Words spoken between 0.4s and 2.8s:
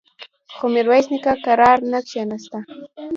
خو ميرويس نيکه کرار نه کېناسته.